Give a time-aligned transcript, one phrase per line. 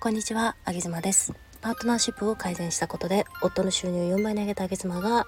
[0.00, 1.34] こんにちは、あげずまです。
[1.60, 5.26] パートナーシップを改善したことで、夫の収入4倍に上げたあげずまが、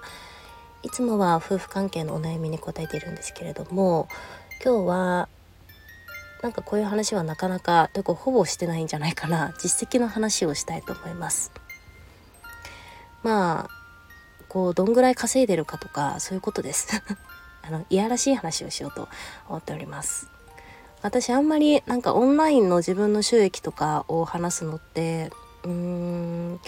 [0.85, 4.07] いつもは夫婦関係のお悩みに答えているんですけれども、
[4.65, 5.29] 今日は、
[6.41, 11.51] なんかこういう話はなかなか、というかほぼしてないんじゃないかな、実績の話をしたいと思います。
[13.25, 13.69] まあ、
[14.49, 17.03] こう、どんぐらい稼いでるかとか、そういうことです。
[17.63, 19.09] あの、いやらしい話をしようと
[19.49, 20.29] 思っております。
[21.03, 25.31] 私あんまりなんかオンラインの自分の収益とかを話すのって
[25.65, 26.61] うーん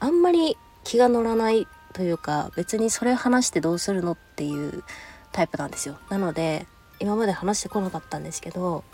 [0.00, 4.84] あんまり気が乗らないというか別にそれ話してどうするのっていう
[5.32, 5.98] タイプなんですよ。
[6.10, 6.66] なので
[7.00, 8.84] 今まで話してこなかったんですけど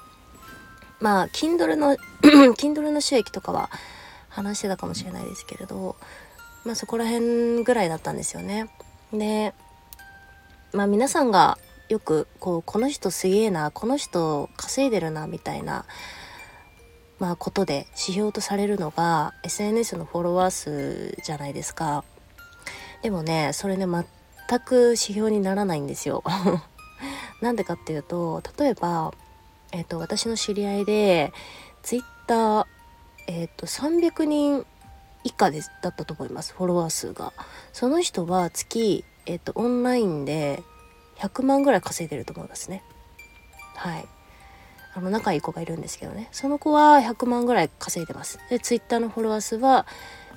[1.01, 1.97] まあ Kindle の
[2.57, 3.71] Kindle の収益とかは
[4.29, 5.97] 話してたかもしれないですけれど
[6.65, 8.69] まあそこら辺ぐらいだったんですよね。
[9.13, 9.55] で
[10.73, 11.59] まあ皆さんが
[11.91, 15.87] よくこうこの人すげえなこの人稼いでるなみたいな
[17.19, 22.05] まあことで指標とされるのが SNS のフォロワー数じゃないですか。
[23.03, 26.23] でもねそれね全く指標にならないんですよ。
[27.43, 29.13] なんでかっていうと例えば
[29.73, 31.33] え、ー、と私の知り合いで
[31.83, 32.69] Twitter
[33.27, 34.65] えっと300人
[35.25, 37.33] 以下でだったと思いますフォロワー数が。
[37.73, 40.63] その人は月えっ、ー、とオンラインで
[41.21, 42.83] 100万ぐらい稼いでると思いますね。
[43.77, 44.07] はい。
[44.93, 46.29] あの仲いい子がいるんですけどね。
[46.33, 48.41] その子は100万ぐらい稼いでます。
[48.49, 49.87] で Twitter のフォロワー数は、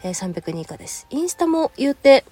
[0.03, 1.07] えー、300人以下です。
[1.09, 2.23] インスタも言うて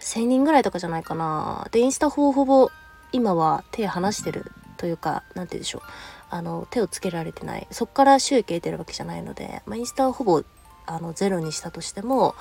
[0.00, 1.68] 1000人ぐらいとかじゃないかな。
[1.70, 2.70] でインスタほぼほぼ
[3.12, 5.82] 今は手離してるというか何て言うんでしょう。
[6.30, 7.66] あの手をつけられてない。
[7.70, 10.42] そっから収益得てるわけじゃないので、まあ、インスタはほぼ
[10.86, 12.34] あのゼロにしたとしても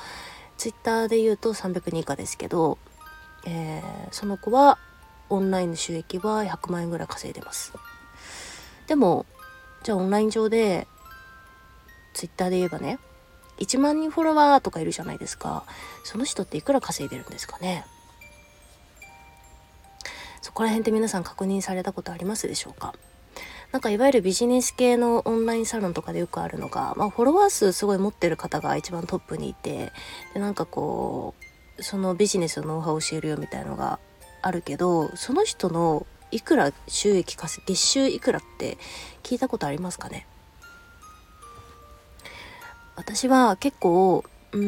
[0.57, 2.77] Twitter で言うと300人以下ですけど、
[3.45, 4.79] えー、その子は
[5.29, 7.73] オンラインの収益は100万円ぐらい稼いでます。
[8.87, 9.25] でも
[9.83, 10.87] じゃあオンライン上で
[12.13, 12.99] ツイッターで言えばね
[13.59, 15.63] 1万人フォロワーとかいるじゃないですか。
[16.03, 17.85] その人っていくら稼いでるんですかね。
[20.41, 22.93] そこら辺って皆さん確認されたことありますでしょうか。
[23.71, 29.91] なんかいわゆるビジネス系のオンラインサロンとかでよくあるのが、まあ、フォロワー数すごい持ってる方が一番トップにいて
[30.35, 31.33] でなんかこ
[31.79, 33.99] うそのビジネスのノウハウを教えるよみたいのが
[34.43, 38.77] あるけどその人のいくら収益稼月収いくらって
[39.23, 40.27] 聞いたことありますかね？
[42.95, 44.61] 私は結構うー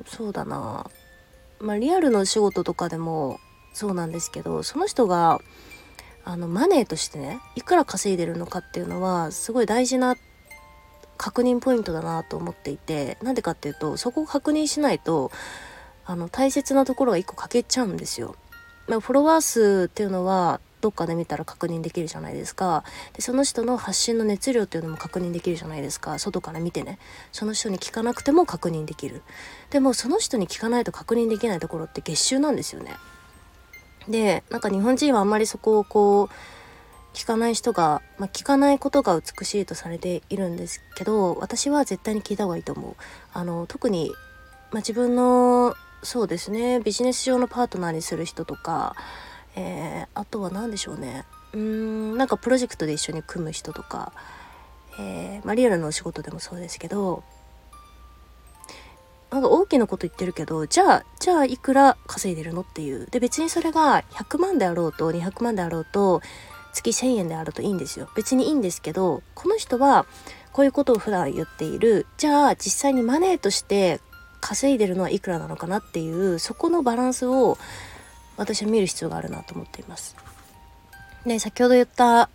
[0.00, 0.90] んそうだな。
[1.60, 3.38] まあリアルの仕事とかでも
[3.72, 5.38] そうなんですけどその人が
[6.24, 10.16] あのマネーとしてねいくら稼いでるのかっていうのはすごい大事な
[11.16, 15.30] 確認ポイントだなと思っていてなんでかっていうとそこを確認しないと
[16.04, 18.36] あの大切なところが1個欠けちゃうんですよ。
[18.88, 22.82] まあ、フォロワー数っていうのはどっかで見たら確認できるじゃないですか。
[23.12, 26.18] でその人の発信の熱量っていうのも確認できるじゃないですか。
[26.18, 26.98] 外から見てね。
[27.30, 29.22] その人に聞かなくても確認できる。
[29.70, 32.96] でもその人に聞かないと確認できないところって月収なんですよね。
[34.08, 42.96] でなんか日本人はあんまりそこをこう聞かない人が、まあ、聞かないことが美しいとされているんですけど私は絶対に聞いた方がいいと思う。
[43.32, 44.12] あの特に
[44.72, 46.80] まあ、自分のそうですね。
[46.80, 48.96] ビジネス上のパートナーにする人とか、
[49.54, 51.24] えー、あとは何でしょうね。
[51.52, 54.12] うんなんかプロジェクトで一緒に組む人とか、
[54.98, 57.22] えー、まあ、リアルのお仕事でもそうですけど
[59.30, 63.06] なんか大きなこと言ってるけどじゃあじゃあいくら稼いでるのっていう。
[63.10, 66.20] で別にそれが100万であろうと200万であろうと
[66.74, 68.08] 月1,000円であるといいんですよ。
[68.14, 70.06] 別にいいんですけどこの人は
[70.52, 72.06] こういうことを普段言っている。
[72.18, 74.00] じゃあ実際にマネーとして
[74.42, 77.56] 稼いでるのはいくらなのかなっていうそこのバランスを
[78.36, 80.16] 私は見る必要があるなと思っています。
[81.24, 82.28] で先ほど言った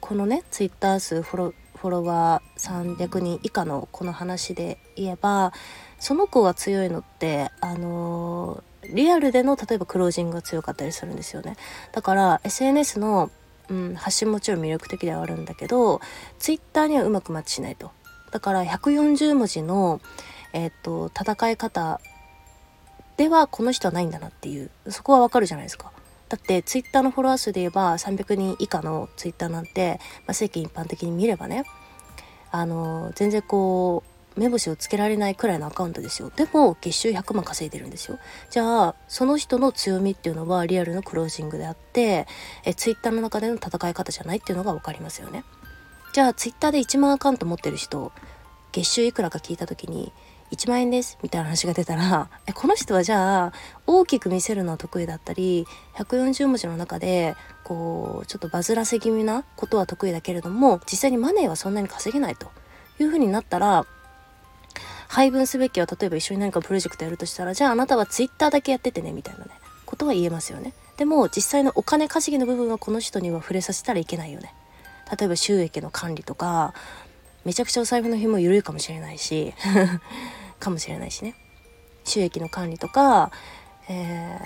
[0.00, 5.52] このねツイッター数フォロフォロワー300人以下のこの話で言えば
[5.98, 11.56] その子が強いのってあのー、リアルでの例えばクロージングが強かったりするんですよね
[11.92, 13.30] だから SNS の、
[13.68, 16.00] うん、発信もちろん魅力的ではあるんだけど
[16.38, 17.92] ツイッターにはうまくマッチしないと
[18.30, 20.00] だから140文字の
[20.54, 22.00] えっ、と戦い方
[23.18, 24.70] ではこの人はないんだなっていう。
[24.88, 25.92] そこはわかるじゃないですか。
[26.28, 31.64] だってツイッターのフォロワー数で言えば300人以下のツイッターなんて、まあ、世間一般的に見ればね
[32.50, 34.02] あの全然こ
[34.36, 36.32] う目星をつけられないくらいのアカウントですよ。
[36.34, 38.18] でも月収100万稼いでるんですよ。
[38.50, 42.26] じゃあその人の強みっていうのはリアルのクロージングであって
[42.64, 45.44] えツイッターの中での戦い方じゃないっていうのが分かりますよね。
[46.12, 48.10] じゃあツイッターで1万アカウント持ってる人
[48.72, 50.12] 月収いくらか聞いた時に
[50.54, 53.52] 1万円ですみたいな話が出たらえこの人はじゃあ
[53.86, 55.66] 大きく見せるのは得意だったり
[55.96, 57.34] 140文字の中で
[57.64, 62.50] こうちょっとバズらせ気味なことは得意だけれども実際にマネーはそんなに稼げないと
[63.00, 63.86] いうふうになったら
[65.08, 69.50] 配分すべきは例えば一緒に何かプロジェクトやるとしたらじゃああなたは Twitter だけやっててねみたいなね
[69.86, 70.72] ことは言えますよね。
[70.96, 74.54] でも実際のお金稼ぎの部分はこの人には触れさせたらいけないよね。
[75.18, 76.74] 例えば収益の管理とか
[77.44, 79.52] めちゃくちゃお財布の紐緩いかもしれないし
[80.64, 81.34] かもしれないしね。
[82.04, 83.30] 収益の管理とか、
[83.88, 84.38] え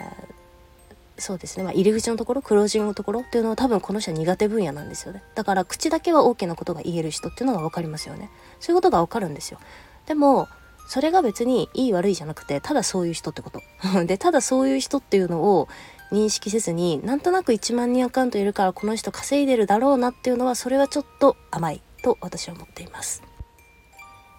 [1.16, 5.22] ー、そうですね、まあ、入り口のところクロージングのところっていうのは多分この人は苦手分野なんですよね。
[5.34, 8.30] だから口だけは OK なことが言える人っていうのが分かりますよね。
[8.60, 9.58] そういうことが分かるんですよ。
[10.06, 10.48] でも
[10.88, 13.62] それが別にいい悪いじゃなくてただそういう人ってこと。
[14.06, 15.68] でただそういう人っていうのを
[16.10, 23.22] 認識せずになんとなく1万人アカウントいるからこの人稼いでるだろうなっていうのはそれはちょっと甘いと私は思っています。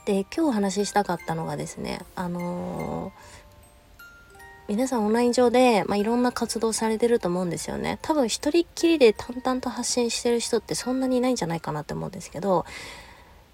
[0.05, 3.11] で今日お話ししたかったのがですねあのー、
[4.69, 7.99] 皆さんオンライン上で、まあ、いろんな活動されてると思うんですよね。
[8.01, 12.65] 多分一人っきりで淡々と発信してる人ってそんなにいないんじゃないかなって思うんですけど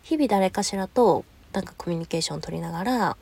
[0.03, 3.17] 日々誰かしらとなんかコミュニケーション取りながら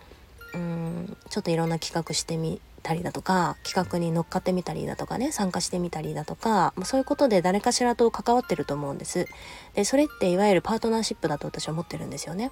[0.54, 9.28] うんちょっといろんな企画してみたりだとか企画に乗っかってみたりだとかね参加してみたりだとか、そういうことで誰かしらと関わってると思うんです。
[9.74, 12.52] でそれっていわゆるパートナーシップだと私は思ってるんですよね。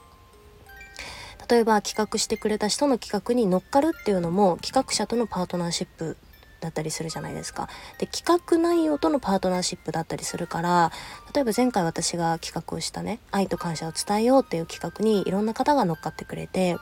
[1.50, 6.18] 例えば企画してくれた人の企画に乗っかるっていうのも企画者とのパートナーシップ
[6.62, 7.68] だったりするじゃないですか。
[7.98, 10.92] で企画内容とのパートナーシップだったりするから
[11.34, 16.78] 例えば前回私が企画をしたね愛と感謝を伝えようっていう企画にいろんな方が乗っかってくれて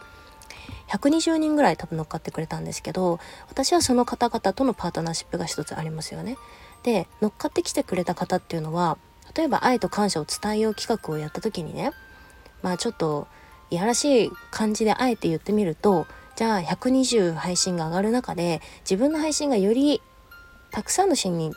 [0.90, 6.38] 120人ぐらい多分乗っかってくれたんですけど私はその方々とのパートナーシップが一つありますよね。
[6.84, 8.98] で乗っかってきてくれた方っていうのは
[9.36, 11.92] 例えば愛と感謝を伝えよう企画をやった時にね
[12.62, 13.28] まあちょっと
[13.70, 20.02] いやらしい感じであえて言ってみるとじゃあ120配信が上がる中で自分の配信がより
[20.72, 21.52] たくさんのシーンに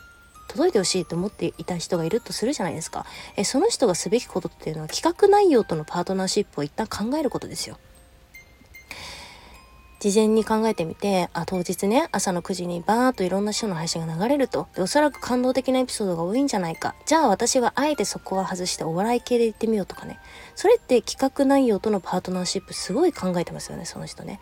[0.49, 3.07] 届いてほしいと思っていた人がいるとするじゃないですか。
[3.37, 7.79] えその人がすべきことっていうのは企画内容とのパートナーシップを一旦考えることですよ。
[10.03, 14.67] 事前に考えてみて、あ、当日ね、朝の9時にバーっといろんな人の配信が流れると。
[14.75, 16.97] で、おそらく感動的なエピソードが多いんじゃないか。
[17.07, 20.19] じゃあ私はあえてそこは外してお笑い系で言ってみようとかね。
[20.57, 24.41] それって企画内容とのパートナーシップすごい考えてますよね、その人ね。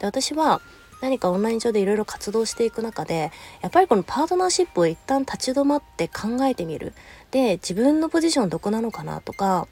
[0.00, 0.60] で、私は、
[1.00, 3.32] 何かオンライン上でいろいろ活動していく中で
[3.62, 6.92] やっぱりこのパートナーシップを一旦立ち止まって考えてみる
[7.30, 9.66] で自分のポジションどこなのかなとか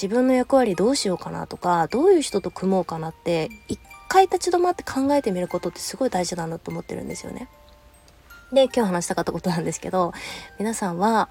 [0.00, 7.48] 自分の役割どうしようかなとかどういう人と組もうかなって一回立ち止まって考えてみることってすごい大事なんだと思ってるんですよね。
[8.52, 10.12] で今日話したかったことなんですけど
[10.58, 11.28] 皆さんは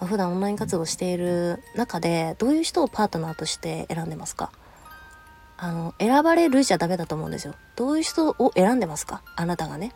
[0.00, 4.50] 普段オンライン活動している中でどういう人をパートナーとして選んでますか？
[5.56, 7.54] あの選ばれるじゃダメだと思うんですよ。
[7.76, 9.22] どういう人を選んでますか？
[9.36, 9.92] あなたがね。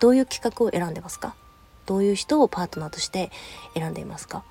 [0.00, 1.34] どういう企画を選んでますか？
[1.86, 3.30] どういう人をパートナーとして
[3.74, 4.44] 選んでいますか？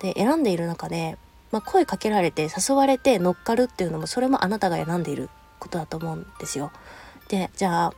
[0.00, 1.16] で選んでいる中で、
[1.50, 6.72] まあ、声かけられて誘われて乗っかるっていうのもそれもあなたが選んでいることだと思うんですよ。
[7.28, 7.92] でじゃあ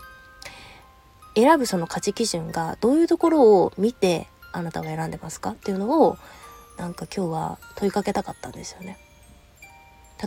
[1.37, 5.51] 選ぶその価値基準がどういうところを見てあなたが選んでますか？
[5.51, 6.17] っていうのを
[6.79, 8.99] なんか今日は問いかけたかったんですよね。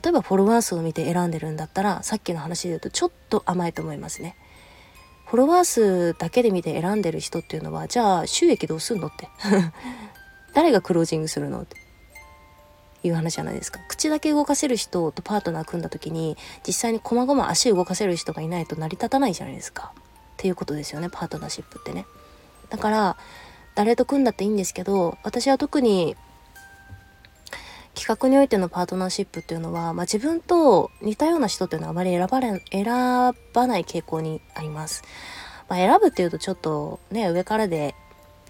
[0.03, 4.35] 例えばフォロワー数を見て選んでるんだったらさっきの話で言うとちょっと甘いと思いますね。
[5.27, 9.29] フォロワー数だけで見て選んでる人っていうのはじゃあ収益どうすんのって
[10.53, 11.77] 誰がクロージングするのって
[13.03, 13.79] いう話じゃないですか。
[13.87, 19.91] 口だけ動かせる人とパートナー組んだ時に実際に細々足動かせる人がいないと成り立たないじゃないですか。
[19.95, 19.99] っ
[20.37, 22.05] ていうことですよねパートナーシップってね。
[22.69, 23.17] だから
[23.75, 26.15] 誰と組んだっていいんですけど私は特に
[27.95, 32.85] 企画においてのパートナーシップっていうのは、まあ、自分と似たような人っていうのはあまり選ばれ選
[33.53, 35.03] ばない傾向にあります。
[35.69, 37.95] まあ、選ぶっていうとちょっとね上からで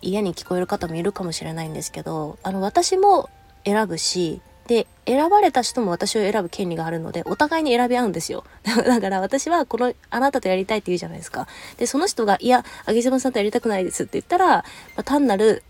[0.01, 3.29] 嫌に聞こえる方もいるかもしれないんですけどあの私も
[3.65, 8.45] 選ぶし、で、選ばれた人も私を選ぶ権利があるので、お互いに選び合うんですよ。
[8.63, 11.47] だから私はこの、あなたとやりたいって言うじゃないですか。
[11.77, 14.63] で、その人が、いや、あげずまさんとやりたくないですって言ったら、ま
[14.97, 15.63] あ、単なる、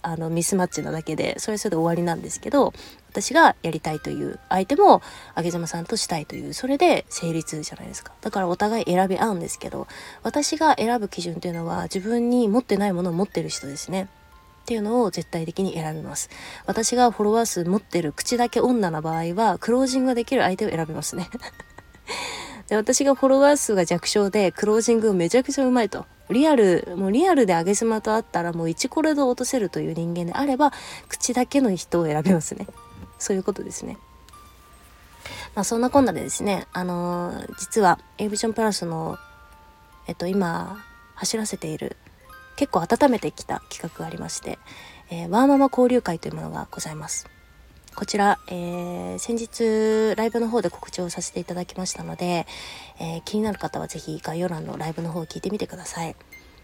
[0.00, 2.72] あの、ミスマッチなだけで、それそれで終わりなんですけど、
[3.10, 5.02] 私がやりたいという相手も、
[5.34, 8.12] あげずまさんとしたいという、それで成立じゃないですか。
[8.22, 9.86] だからお互い選び合うんですけど、
[10.22, 14.08] 私が選ぶ基準というのは、自分に持ってないものを持ってる人ですね。
[14.68, 16.28] っていうのを絶対的に選びます。
[16.66, 21.30] 私がフォロワー数持ってる口だけ女な場合は、クロージングができる相手を選びますね。
[22.68, 26.04] で私がフォロワー数が弱小でクロージングめちゃくちゃうまいと。
[26.28, 30.74] リアル、もうリアルで上げ妻と会ったらもう1コレド落とせるという人間であれば、
[31.08, 32.66] 口だけの人を選びますね。
[33.18, 33.96] そういうことですね。
[35.54, 39.16] まあそんなこんなでですね、あのー、実は a ビジョンプラスの、
[40.06, 40.84] えっと今
[41.14, 41.96] 走らせている
[42.58, 44.58] 結構温めてきた企画がありまして、
[45.10, 47.28] えー、ワーママ交流会というものがございます。
[47.94, 52.48] こちら、えー、先日ライブの方で告知をさせていただきましたので、
[53.00, 56.16] えー、気になる方は是非概要欄のライブの方を聞いてみてください。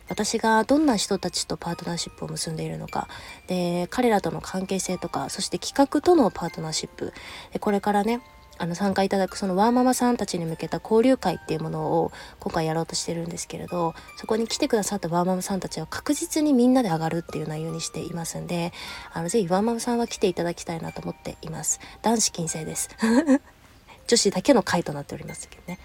[0.08, 3.08] 私がどんな人たちとパートナーシップを結んでいるのか
[3.46, 7.14] で彼らとの関係性とかそして企画とのパートナーシップ
[7.58, 8.20] これからね
[8.58, 18.72] あの参加いただくそのワーママさんたちに向けた交流会っていうものを今回やろうとしてるんですけれどそこに来てくださったワーママさんたちは確実にみんなで上がるっていう内容にしていますんで
[19.12, 21.80] あのぜひワーママさんは来ていただきたいなと思っています。
[22.02, 22.90] 男子禁制です。
[24.06, 25.78] 女子だけの会となっておりますけどね。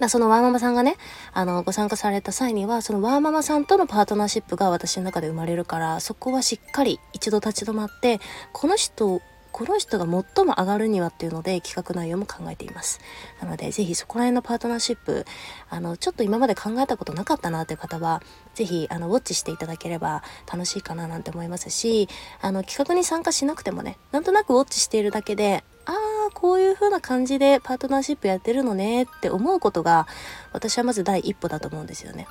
[0.00, 0.96] だそのワーママさんがね、
[1.32, 8.20] あの、ご参加された際には、そのワーママさんとのパートナーシップが私の中で生まれるから、そこはしっかり一度立ち止まって、
[8.52, 9.20] この人
[9.54, 12.98] この人が最も上がるにはっていうので企画内容も考えています。
[13.40, 15.24] なので、ぜひそこら辺のパートナーシップ、
[15.70, 18.20] あの、ちょっと今まで考えたことなかったなっていう方は、
[18.56, 22.08] ぜひ、あの、ウォッチしていただければ楽しいかななんて思いますし、
[22.40, 30.08] あの、企画に参加しなくてもね、なんとなくウォッチしているだけで、ああ、こういう風な感じでパートナーシップやってるのねって思うことが、
[30.52, 32.26] 私はまず第一歩だと思うんですよね。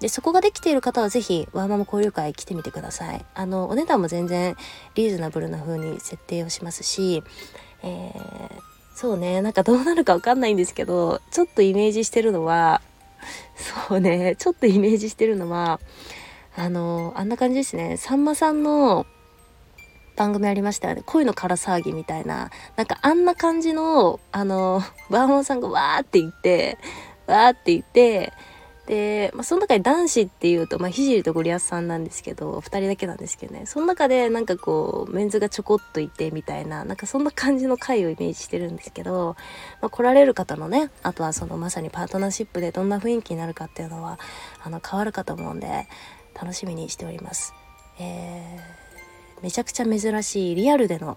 [0.00, 3.24] で、そこができている方はぜひ、ワーママ交流会来てみてください。
[3.34, 4.56] あの、お値段も全然
[4.94, 7.22] リーズナブルな風に設定をしますし、
[7.82, 8.50] えー、
[8.94, 12.82] そうね、なんかどうなるかわかんないんですけど、ちょっとイメージしてるのは、
[13.88, 15.80] そうね、ちょっとイメージしてるのは、
[16.56, 17.96] あの、あんな感じですね。
[17.96, 19.06] さんまさんの
[20.16, 21.02] 番組ありましたよね。
[21.04, 22.50] 恋の空騒ぎみたいな。
[22.76, 26.78] なんかあんな感じの、あの、バーモンさんがわーって言って、
[27.26, 28.32] わーって言って、
[28.86, 39.36] で、まあ、その中に男子っていうと、まあ、ひじりとゴリアスさんなんですけど、二人だけなんですけどね、その中でなんかこう、メンズがちょこっといてみたいな、なんかそんな感じの回をイメージしてるんですけど、
[39.80, 44.18] まあ、来られる方のね、あとはそのまさにパートナーシップでどんな雰囲気になるかっていうのは、
[44.62, 45.88] あの、変わるかと思うんで、
[46.34, 47.54] 楽しみにしております。
[47.98, 51.16] えー、めちゃくちゃ珍しいリアルでの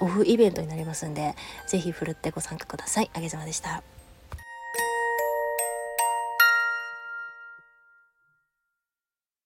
[0.00, 1.34] オフイベントになりますんで、
[1.68, 3.10] ぜひふるってご参加ください。
[3.12, 3.93] あげざまでした。